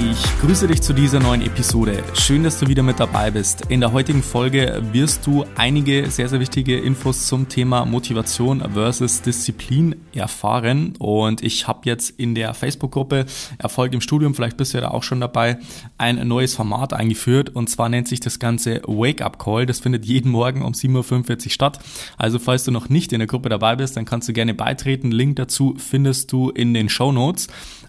[0.00, 2.04] Ich grüße dich zu dieser neuen Episode.
[2.14, 3.66] Schön, dass du wieder mit dabei bist.
[3.68, 9.22] In der heutigen Folge wirst du einige sehr, sehr wichtige Infos zum Thema Motivation versus
[9.22, 10.94] Disziplin erfahren.
[11.00, 13.26] Und ich habe jetzt in der Facebook-Gruppe
[13.58, 15.58] Erfolg im Studium, vielleicht bist du ja da auch schon dabei,
[15.96, 17.50] ein neues Format eingeführt.
[17.50, 19.66] Und zwar nennt sich das Ganze Wake-up Call.
[19.66, 21.80] Das findet jeden Morgen um 7.45 Uhr statt.
[22.16, 25.10] Also falls du noch nicht in der Gruppe dabei bist, dann kannst du gerne beitreten.
[25.10, 27.48] Link dazu findest du in den Show Notes.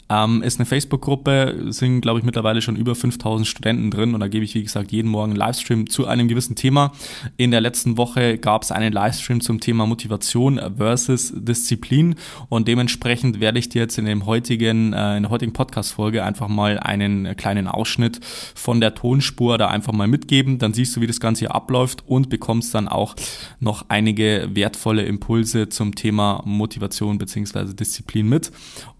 [0.09, 4.27] Ähm, ist eine Facebook-Gruppe, sind, glaube ich, mittlerweile schon über 5000 Studenten drin und da
[4.27, 6.93] gebe ich, wie gesagt, jeden Morgen einen Livestream zu einem gewissen Thema.
[7.37, 12.15] In der letzten Woche gab es einen Livestream zum Thema Motivation versus Disziplin
[12.49, 16.47] und dementsprechend werde ich dir jetzt in dem heutigen, äh, in der heutigen Podcast-Folge einfach
[16.47, 18.19] mal einen kleinen Ausschnitt
[18.55, 20.57] von der Tonspur da einfach mal mitgeben.
[20.57, 23.15] Dann siehst du, wie das Ganze hier abläuft und bekommst dann auch
[23.59, 28.51] noch einige wertvolle Impulse zum Thema Motivation beziehungsweise Disziplin mit.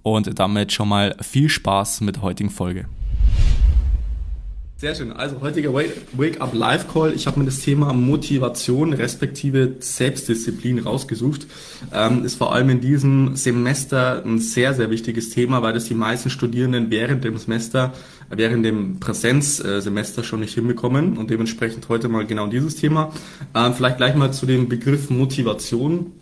[0.03, 2.85] Und damit schon mal viel Spaß mit der heutigen Folge.
[4.79, 5.11] Sehr schön.
[5.11, 7.11] Also heutiger Wake Up Live Call.
[7.11, 11.47] Ich habe mir das Thema Motivation respektive Selbstdisziplin rausgesucht.
[11.93, 15.95] Ähm, ist vor allem in diesem Semester ein sehr, sehr wichtiges Thema, weil das die
[15.95, 17.91] meisten Studierenden während dem Semester,
[18.29, 23.11] während dem Präsenzsemester schon nicht hinbekommen und dementsprechend heute mal genau dieses Thema.
[23.53, 26.13] Ähm, vielleicht gleich mal zu dem Begriff Motivation.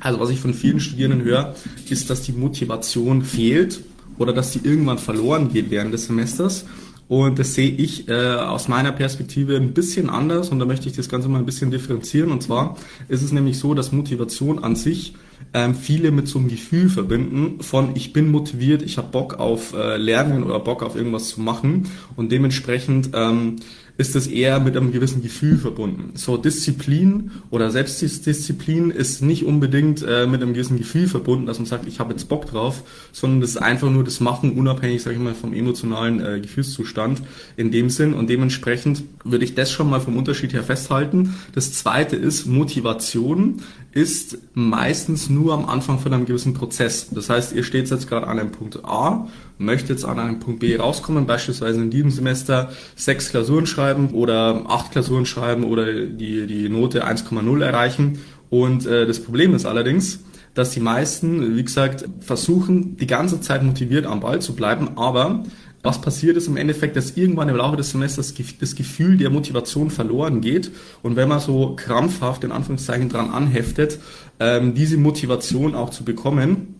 [0.00, 1.54] Also was ich von vielen Studierenden höre,
[1.88, 3.80] ist, dass die Motivation fehlt
[4.18, 6.66] oder dass sie irgendwann verloren geht während des Semesters.
[7.08, 10.96] Und das sehe ich äh, aus meiner Perspektive ein bisschen anders und da möchte ich
[10.96, 12.32] das Ganze mal ein bisschen differenzieren.
[12.32, 12.76] Und zwar
[13.08, 15.14] ist es nämlich so, dass Motivation an sich
[15.54, 19.72] ähm, viele mit so einem Gefühl verbinden von ich bin motiviert, ich habe Bock auf
[19.74, 23.56] äh, Lernen oder Bock auf irgendwas zu machen und dementsprechend ähm,
[23.98, 26.12] ist es eher mit einem gewissen Gefühl verbunden.
[26.14, 31.66] So Disziplin oder Selbstdisziplin ist nicht unbedingt äh, mit einem gewissen Gefühl verbunden, dass man
[31.66, 32.82] sagt, ich habe jetzt Bock drauf,
[33.12, 37.22] sondern das ist einfach nur das Machen, unabhängig, sage ich mal, vom emotionalen äh, Gefühlszustand
[37.56, 38.12] in dem Sinn.
[38.12, 41.34] Und dementsprechend würde ich das schon mal vom Unterschied her festhalten.
[41.54, 43.62] Das zweite ist, Motivation
[43.96, 47.08] ist meistens nur am Anfang von einem gewissen Prozess.
[47.10, 49.26] Das heißt, ihr steht jetzt gerade an einem Punkt A
[49.58, 54.64] möchte jetzt an einem Punkt B rauskommen, beispielsweise in diesem Semester sechs Klausuren schreiben oder
[54.68, 58.18] acht Klausuren schreiben oder die, die Note 1,0 erreichen.
[58.50, 60.20] Und äh, das Problem ist allerdings,
[60.54, 65.44] dass die meisten, wie gesagt, versuchen, die ganze Zeit motiviert am Ball zu bleiben, aber
[65.86, 69.90] was passiert ist im Endeffekt, dass irgendwann im Laufe des Semesters das Gefühl der Motivation
[69.90, 70.70] verloren geht.
[71.02, 73.98] Und wenn man so krampfhaft in Anführungszeichen dran anheftet,
[74.38, 76.75] ähm, diese Motivation auch zu bekommen,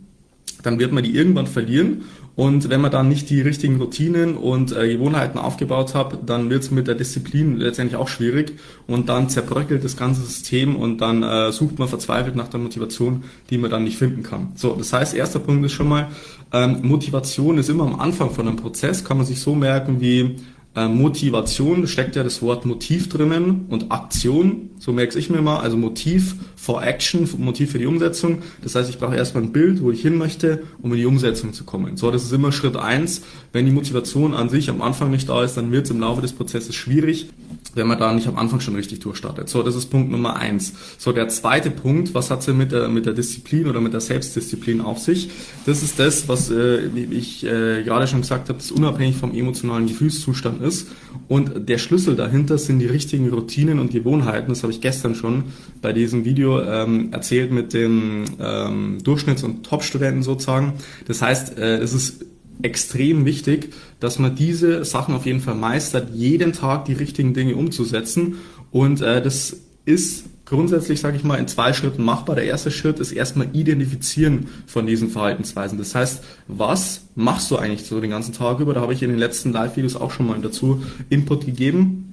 [0.67, 2.03] dann wird man die irgendwann verlieren.
[2.35, 6.65] Und wenn man dann nicht die richtigen Routinen und äh, Gewohnheiten aufgebaut hat, dann wird
[6.65, 8.53] es mit der Disziplin letztendlich auch schwierig.
[8.87, 13.25] Und dann zerbröckelt das ganze System und dann äh, sucht man verzweifelt nach der Motivation,
[13.49, 14.53] die man dann nicht finden kann.
[14.55, 16.09] So, das heißt, erster Punkt ist schon mal,
[16.53, 20.37] ähm, Motivation ist immer am Anfang von einem Prozess, kann man sich so merken wie
[20.77, 25.59] äh, Motivation steckt ja das Wort Motiv drinnen und Aktion, so merke ich mir mal,
[25.61, 28.43] also Motiv for Action, Motiv für die Umsetzung.
[28.63, 31.55] Das heißt, ich brauche erstmal ein Bild, wo ich hin möchte, um in die Umsetzung
[31.55, 31.97] zu kommen.
[31.97, 33.23] So, das ist immer Schritt eins.
[33.53, 36.21] Wenn die Motivation an sich am Anfang nicht da ist, dann wird es im Laufe
[36.21, 37.31] des Prozesses schwierig,
[37.77, 39.49] wenn man da nicht am Anfang schon richtig durchstartet.
[39.49, 40.73] So, das ist Punkt Nummer eins.
[40.99, 44.01] So, der zweite Punkt, was hat sie mit der, mit der Disziplin oder mit der
[44.01, 45.31] Selbstdisziplin auf sich?
[45.67, 49.87] Das ist das, was äh, ich äh, gerade schon gesagt habe, das unabhängig vom emotionalen
[49.87, 50.89] Gefühlszustand ist.
[51.29, 54.49] Und der Schlüssel dahinter sind die richtigen Routinen und Gewohnheiten.
[54.49, 55.45] Das habe ich gestern schon
[55.83, 60.75] bei diesem Video ähm, erzählt mit den ähm, Durchschnitts- und Top-Studenten sozusagen.
[61.07, 62.25] Das heißt, äh, es ist
[62.63, 67.57] extrem wichtig, dass man diese Sachen auf jeden Fall meistert, jeden Tag die richtigen Dinge
[67.57, 68.37] umzusetzen.
[68.71, 72.37] Und äh, das ist grundsätzlich, sage ich mal, in zwei Schritten machbar.
[72.37, 75.77] Der erste Schritt ist erstmal Identifizieren von diesen Verhaltensweisen.
[75.77, 78.73] Das heißt, was machst du eigentlich so den ganzen Tag über?
[78.73, 82.06] Da habe ich in den letzten Live-Videos auch schon mal dazu Input gegeben.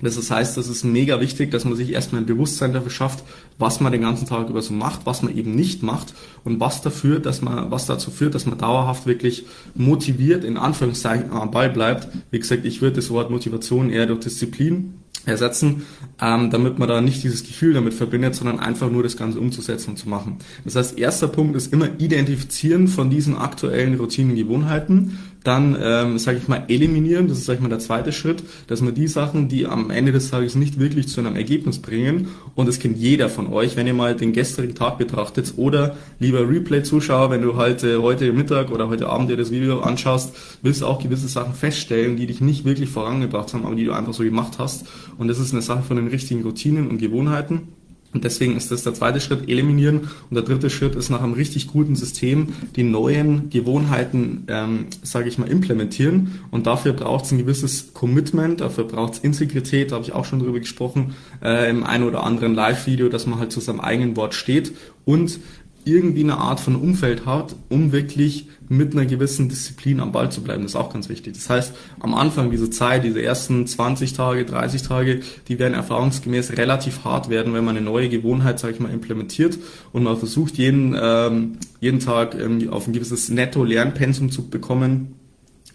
[0.00, 3.24] Das heißt, das ist mega wichtig, dass man sich erstmal ein Bewusstsein dafür schafft,
[3.58, 6.14] was man den ganzen Tag über so macht, was man eben nicht macht
[6.44, 11.30] und was dafür, dass man, was dazu führt, dass man dauerhaft wirklich motiviert in Anführungszeichen
[11.32, 12.08] am Ball bleibt.
[12.30, 14.94] Wie gesagt, ich würde das Wort Motivation eher durch Disziplin
[15.26, 15.86] ersetzen,
[16.20, 19.90] ähm, damit man da nicht dieses Gefühl damit verbindet, sondern einfach nur das Ganze umzusetzen
[19.90, 20.38] und zu machen.
[20.64, 25.18] Das heißt, erster Punkt ist immer Identifizieren von diesen aktuellen Routinen, Gewohnheiten.
[25.44, 27.28] Dann, ähm, sage ich mal, eliminieren.
[27.28, 30.10] Das ist, sage ich mal, der zweite Schritt, dass man die Sachen, die am Ende
[30.10, 33.86] des Tages nicht wirklich zu einem Ergebnis bringen, und das kennt jeder von euch, wenn
[33.86, 38.70] ihr mal den gestrigen Tag betrachtet oder lieber Replay-Zuschauer, wenn du halt äh, heute Mittag
[38.72, 42.40] oder heute Abend dir das Video anschaust, wirst du auch gewisse Sachen feststellen, die dich
[42.40, 44.86] nicht wirklich vorangebracht haben, aber die du einfach so gemacht hast.
[45.18, 47.68] Und das ist eine Sache von den richtigen Routinen und Gewohnheiten.
[48.14, 50.08] Und deswegen ist das der zweite Schritt, eliminieren.
[50.30, 55.28] Und der dritte Schritt ist nach einem richtig guten System die neuen Gewohnheiten, ähm, sage
[55.28, 56.40] ich mal, implementieren.
[56.50, 60.24] Und dafür braucht es ein gewisses Commitment, dafür braucht es Integrität, da habe ich auch
[60.24, 64.16] schon drüber gesprochen, äh, im einen oder anderen Live-Video, dass man halt zu seinem eigenen
[64.16, 64.72] Wort steht
[65.04, 65.40] und
[65.84, 70.42] irgendwie eine Art von Umfeld hat, um wirklich mit einer gewissen Disziplin am Ball zu
[70.42, 70.62] bleiben.
[70.62, 71.34] Das ist auch ganz wichtig.
[71.34, 76.56] Das heißt, am Anfang diese Zeit, diese ersten 20 Tage, 30 Tage, die werden erfahrungsgemäß
[76.56, 79.58] relativ hart werden, wenn man eine neue Gewohnheit, sage ich mal, implementiert
[79.92, 85.16] und man versucht, jeden, ähm, jeden Tag ähm, auf ein gewisses Netto-Lernpensum zu bekommen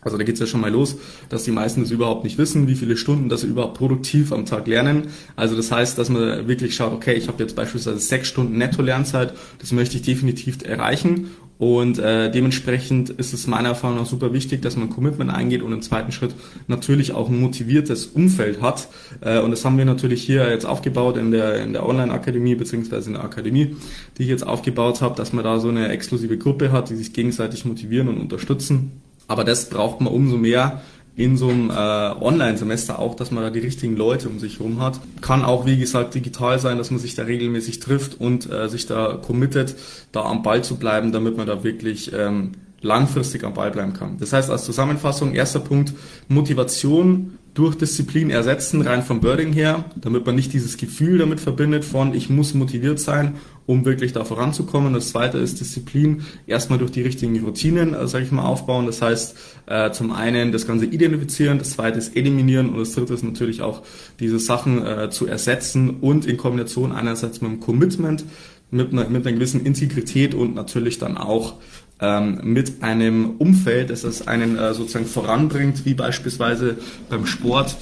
[0.02, 0.98] also da geht's ja schon mal los,
[1.30, 4.46] dass die meisten das überhaupt nicht wissen, wie viele Stunden das sie überhaupt produktiv am
[4.46, 5.08] Tag lernen.
[5.36, 9.34] Also das heißt, dass man wirklich schaut, okay, ich habe jetzt beispielsweise sechs Stunden Netto-Lernzeit,
[9.60, 11.32] das möchte ich definitiv erreichen.
[11.58, 15.74] Und äh, dementsprechend ist es meiner Erfahrung nach super wichtig, dass man Commitment eingeht und
[15.74, 16.34] im zweiten Schritt
[16.68, 18.88] natürlich auch ein motiviertes Umfeld hat.
[19.20, 23.10] Äh, und das haben wir natürlich hier jetzt aufgebaut in der, in der Online-Akademie beziehungsweise
[23.10, 23.76] in der Akademie,
[24.18, 27.12] die ich jetzt aufgebaut habe, dass man da so eine exklusive Gruppe hat, die sich
[27.12, 30.82] gegenseitig motivieren und unterstützen aber das braucht man umso mehr
[31.16, 34.82] in so einem äh, Online-Semester auch, dass man da die richtigen Leute um sich herum
[34.82, 35.00] hat.
[35.22, 38.86] Kann auch, wie gesagt, digital sein, dass man sich da regelmäßig trifft und äh, sich
[38.86, 39.76] da committet,
[40.12, 44.18] da am Ball zu bleiben, damit man da wirklich ähm, langfristig am Ball bleiben kann.
[44.18, 45.94] Das heißt, als Zusammenfassung, erster Punkt,
[46.30, 51.84] Motivation durch Disziplin ersetzen, rein vom Birding her, damit man nicht dieses Gefühl damit verbindet
[51.84, 53.36] von, ich muss motiviert sein,
[53.66, 54.94] um wirklich da voranzukommen.
[54.94, 58.86] Das zweite ist Disziplin, erstmal durch die richtigen Routinen, äh, sage ich mal, aufbauen.
[58.86, 59.38] Das heißt,
[59.68, 63.62] äh, zum einen das Ganze identifizieren, das zweite ist eliminieren und das dritte ist natürlich
[63.62, 63.84] auch
[64.20, 68.26] diese Sachen äh, zu ersetzen und in Kombination einerseits mit einem Commitment,
[68.72, 71.56] mit einer, mit einer gewissen Integrität und natürlich dann auch
[72.02, 76.78] ähm, mit einem Umfeld, das es einen äh, sozusagen voranbringt, wie beispielsweise
[77.10, 77.78] beim Sport.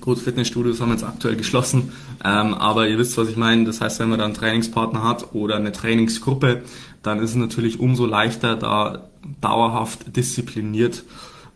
[0.00, 1.92] Gut, Fitnessstudios haben jetzt aktuell geschlossen,
[2.22, 3.64] ähm, aber ihr wisst, was ich meine.
[3.64, 6.62] Das heißt, wenn man dann einen Trainingspartner hat oder eine Trainingsgruppe,
[7.02, 9.08] dann ist es natürlich umso leichter, da
[9.40, 11.04] dauerhaft diszipliniert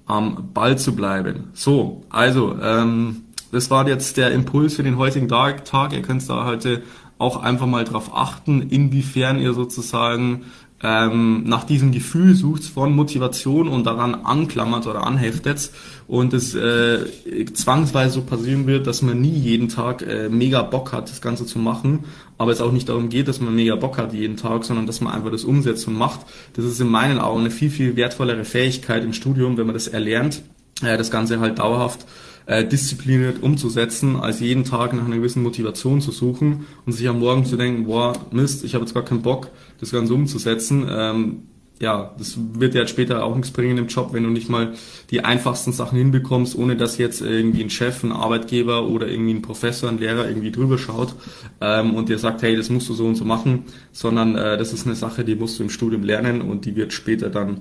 [0.06, 1.50] am Ball zu bleiben.
[1.52, 5.92] So, also, ähm, das war jetzt der Impuls für den heutigen Tag.
[5.92, 6.82] Ihr könnt da heute
[7.18, 10.44] auch einfach mal drauf achten, inwiefern ihr sozusagen
[10.82, 15.70] ähm, nach diesem Gefühl sucht von Motivation und daran anklammert oder anheftet
[16.06, 17.04] und es äh,
[17.52, 21.46] zwangsweise so passieren wird, dass man nie jeden Tag äh, mega Bock hat, das Ganze
[21.46, 22.04] zu machen,
[22.38, 25.00] aber es auch nicht darum geht, dass man mega Bock hat jeden Tag, sondern dass
[25.00, 26.20] man einfach das umsetzt und macht.
[26.54, 29.88] Das ist in meinen Augen eine viel, viel wertvollere Fähigkeit im Studium, wenn man das
[29.88, 30.42] erlernt,
[30.82, 32.06] äh, das Ganze halt dauerhaft
[32.48, 37.20] äh, diszipliniert umzusetzen, als jeden Tag nach einer gewissen Motivation zu suchen und sich am
[37.20, 39.50] Morgen zu denken, boah, Mist, ich habe jetzt gar keinen Bock,
[39.80, 40.86] das Ganze umzusetzen.
[40.90, 41.42] Ähm,
[41.78, 44.72] ja, das wird ja später auch nichts bringen im Job, wenn du nicht mal
[45.10, 49.42] die einfachsten Sachen hinbekommst, ohne dass jetzt irgendwie ein Chef, ein Arbeitgeber oder irgendwie ein
[49.42, 51.14] Professor, ein Lehrer irgendwie drüber schaut
[51.60, 54.72] ähm, und dir sagt, hey, das musst du so und so machen, sondern äh, das
[54.72, 57.60] ist eine Sache, die musst du im Studium lernen und die wird später dann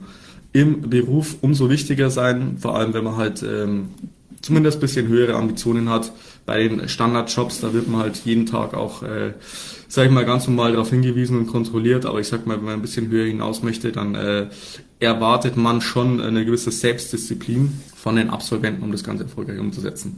[0.53, 3.89] im Beruf umso wichtiger sein, vor allem wenn man halt ähm,
[4.41, 6.11] zumindest ein bisschen höhere Ambitionen hat.
[6.45, 9.33] Bei den Standardjobs, da wird man halt jeden Tag auch, äh,
[9.87, 12.05] sag ich mal, ganz normal darauf hingewiesen und kontrolliert.
[12.05, 14.47] Aber ich sag mal, wenn man ein bisschen höher hinaus möchte, dann äh,
[14.99, 20.17] erwartet man schon eine gewisse Selbstdisziplin von den Absolventen, um das Ganze erfolgreich umzusetzen.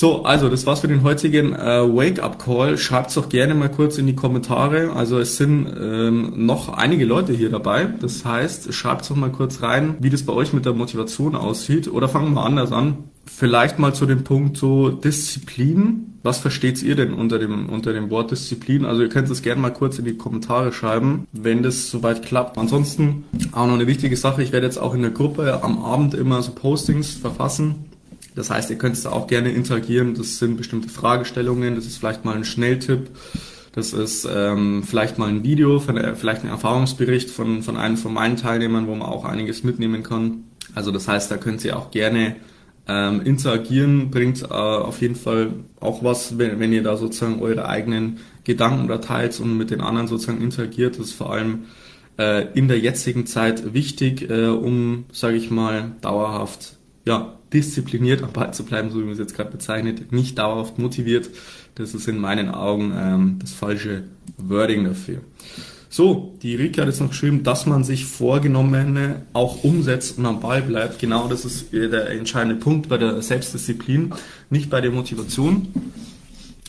[0.00, 2.78] So, also das war's für den heutigen äh, Wake-up-Call.
[2.78, 4.92] Schreibt's doch gerne mal kurz in die Kommentare.
[4.92, 7.86] Also es sind ähm, noch einige Leute hier dabei.
[8.00, 11.88] Das heißt, schreibt's doch mal kurz rein, wie das bei euch mit der Motivation aussieht.
[11.88, 13.10] Oder fangen wir anders an.
[13.30, 16.14] Vielleicht mal zu dem Punkt so Disziplin.
[16.22, 18.84] Was versteht ihr denn unter dem, unter dem Wort Disziplin?
[18.84, 22.58] Also ihr könnt es gerne mal kurz in die Kommentare schreiben, wenn das soweit klappt.
[22.58, 24.42] Ansonsten auch noch eine wichtige Sache.
[24.42, 27.88] Ich werde jetzt auch in der Gruppe am Abend immer so Postings verfassen
[28.38, 30.14] das heißt, ihr könnt da auch gerne interagieren.
[30.14, 33.10] Das sind bestimmte Fragestellungen, das ist vielleicht mal ein Schnelltipp.
[33.72, 38.14] Das ist ähm, vielleicht mal ein Video, der, vielleicht ein Erfahrungsbericht von, von einem von
[38.14, 40.44] meinen Teilnehmern, wo man auch einiges mitnehmen kann.
[40.74, 42.36] Also das heißt, da könnt ihr auch gerne
[42.88, 47.68] ähm, interagieren, bringt äh, auf jeden Fall auch was, wenn, wenn ihr da sozusagen eure
[47.68, 50.98] eigenen Gedanken da teilt und mit den anderen sozusagen interagiert.
[50.98, 51.66] Das ist vor allem
[52.18, 58.32] äh, in der jetzigen Zeit wichtig, äh, um, sage ich mal, dauerhaft ja, diszipliniert am
[58.32, 61.30] Ball zu bleiben, so wie man es jetzt gerade bezeichnet, nicht dauerhaft motiviert.
[61.74, 64.04] Das ist in meinen Augen ähm, das falsche
[64.36, 65.20] Wording dafür.
[65.90, 70.40] So, die Rike hat jetzt noch geschrieben, dass man sich Vorgenommene auch umsetzt und am
[70.40, 70.98] Ball bleibt.
[70.98, 74.12] Genau das ist der entscheidende Punkt bei der Selbstdisziplin,
[74.50, 75.68] nicht bei der Motivation.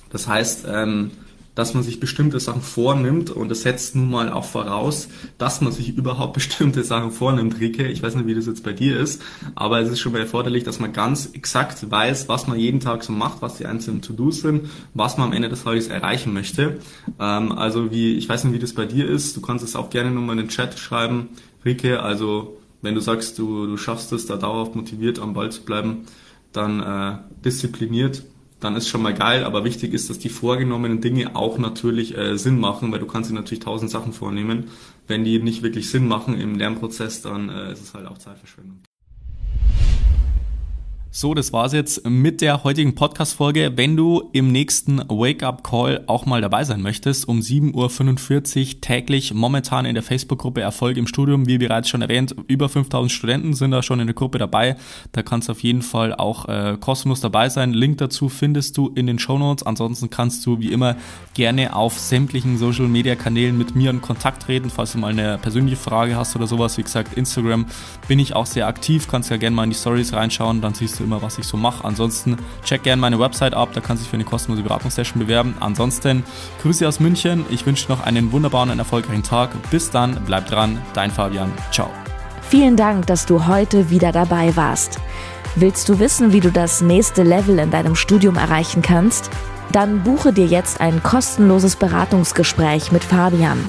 [0.09, 1.11] Das heißt, ähm,
[1.60, 5.74] dass man sich bestimmte Sachen vornimmt und das setzt nun mal auch voraus, dass man
[5.74, 7.86] sich überhaupt bestimmte Sachen vornimmt, Rike.
[7.89, 9.22] Ich weiß nicht, wie das jetzt bei dir ist,
[9.56, 13.04] aber es ist schon mal erforderlich, dass man ganz exakt weiß, was man jeden Tag
[13.04, 16.80] so macht, was die einzelnen To-Dos sind, was man am Ende des Tages erreichen möchte.
[17.20, 19.36] Ähm, also wie, ich weiß nicht, wie das bei dir ist.
[19.36, 21.28] Du kannst es auch gerne nochmal in den Chat schreiben,
[21.66, 22.01] Rike.
[22.01, 26.06] Also wenn du sagst, du, du schaffst es, da dauerhaft motiviert am Ball zu bleiben,
[26.54, 28.24] dann äh, diszipliniert
[28.60, 32.38] dann ist schon mal geil, aber wichtig ist, dass die vorgenommenen Dinge auch natürlich äh,
[32.38, 34.66] Sinn machen, weil du kannst dir natürlich tausend Sachen vornehmen.
[35.08, 38.82] Wenn die nicht wirklich Sinn machen im Lernprozess, dann äh, ist es halt auch Zeitverschwendung.
[41.12, 43.72] So, das war's jetzt mit der heutigen Podcast-Folge.
[43.75, 49.86] Wenn du im nächsten Wake-up-Call auch mal dabei sein möchtest, um 7.45 Uhr täglich momentan
[49.86, 53.82] in der Facebook-Gruppe Erfolg im Studium, wie bereits schon erwähnt, über 5000 Studenten sind da
[53.82, 54.75] schon in der Gruppe dabei.
[55.12, 57.74] Da kannst du auf jeden Fall auch äh, kostenlos dabei sein.
[57.74, 59.66] Link dazu findest du in den Show Notes.
[59.66, 60.96] Ansonsten kannst du wie immer
[61.34, 66.16] gerne auf sämtlichen Social-Media-Kanälen mit mir in Kontakt treten, falls du mal eine persönliche Frage
[66.16, 66.78] hast oder sowas.
[66.78, 67.66] Wie gesagt, Instagram
[68.08, 69.08] bin ich auch sehr aktiv.
[69.08, 71.58] Kannst ja gerne mal in die Stories reinschauen, dann siehst du immer, was ich so
[71.58, 71.86] mache.
[71.86, 75.56] Ansonsten check gerne meine Website ab, da kannst du dich für eine kostenlose Beratungssession bewerben.
[75.60, 76.24] Ansonsten
[76.62, 77.46] Grüße aus München.
[77.50, 79.51] Ich wünsche dir noch einen wunderbaren und erfolgreichen Tag.
[79.70, 81.51] Bis dann, bleib dran, dein Fabian.
[81.72, 81.89] Ciao.
[82.50, 85.00] Vielen Dank, dass du heute wieder dabei warst.
[85.56, 89.29] Willst du wissen, wie du das nächste Level in deinem Studium erreichen kannst?
[89.72, 93.60] Dann buche dir jetzt ein kostenloses Beratungsgespräch mit Fabian.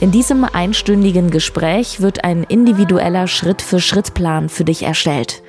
[0.00, 5.42] In diesem einstündigen Gespräch wird ein individueller Schritt-für-Schritt-Plan für dich erstellt.